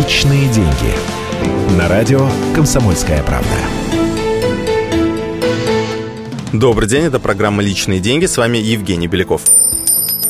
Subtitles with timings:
[0.00, 1.76] Личные деньги.
[1.76, 3.48] На радио «Комсомольская правда».
[6.54, 8.24] Добрый день, это программа «Личные деньги».
[8.24, 9.42] С вами Евгений Беляков.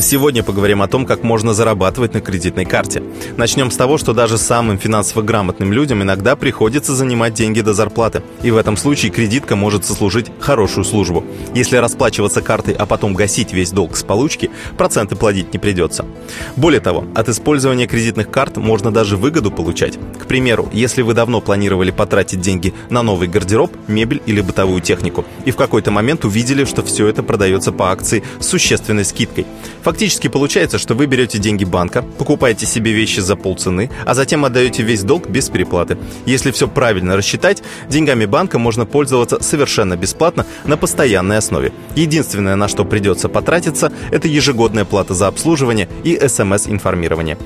[0.00, 3.02] Сегодня поговорим о том, как можно зарабатывать на кредитной карте.
[3.36, 8.22] Начнем с того, что даже самым финансово грамотным людям иногда приходится занимать деньги до зарплаты.
[8.42, 11.24] И в этом случае кредитка может сослужить хорошую службу.
[11.52, 16.06] Если расплачиваться картой, а потом гасить весь долг с получки, проценты платить не придется.
[16.54, 19.98] Более того, от использования кредитных карт можно даже выгоду получать.
[20.22, 25.24] К примеру, если вы давно планировали потратить деньги на новый гардероб, мебель или бытовую технику,
[25.44, 29.44] и в какой-то момент увидели, что все это продается по акции с существенной скидкой.
[29.88, 34.82] Фактически получается, что вы берете деньги банка, покупаете себе вещи за полцены, а затем отдаете
[34.82, 35.96] весь долг без переплаты.
[36.26, 41.72] Если все правильно рассчитать, деньгами банка можно пользоваться совершенно бесплатно на постоянной основе.
[41.96, 47.38] Единственное, на что придется потратиться, это ежегодная плата за обслуживание и смс-информирование.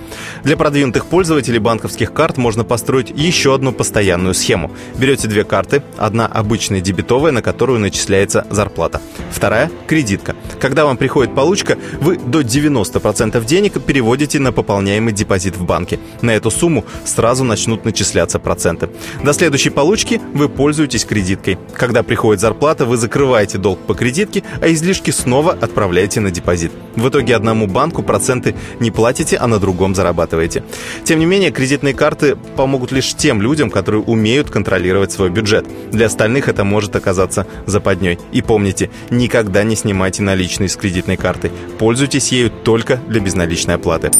[0.42, 4.72] Для продвинутых пользователей банковских карт можно построить еще одну постоянную схему.
[4.96, 10.34] Берете две карты, одна обычная дебетовая, на которую начисляется зарплата, вторая– кредитка.
[10.60, 16.00] Когда вам приходит получка, вы до 90% денег переводите на пополняемый депозит в банке.
[16.22, 18.88] На эту сумму сразу начнут начисляться проценты.
[19.22, 21.58] До следующей получки вы пользуетесь кредиткой.
[21.74, 26.72] Когда приходит зарплата, вы закрываете долг по кредитке, а излишки снова отправляете на депозит.
[26.96, 30.64] В итоге одному банку проценты не платите, а на другом зарабатываете.
[31.04, 35.66] Тем не менее, кредитные карты помогут лишь тем людям, которые умеют контролировать свой бюджет.
[35.90, 38.18] Для остальных это может оказаться западней.
[38.32, 41.50] И помните, никогда не снимайте наличные с кредитной карты.
[41.78, 44.10] Пользуйтесь пользуйтесь ею только для безналичной оплаты.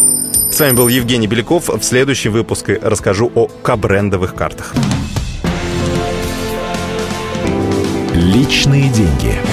[0.51, 1.69] С вами был Евгений Беляков.
[1.69, 4.75] В следующем выпуске расскажу о кабрендовых картах.
[8.15, 9.52] Личные деньги.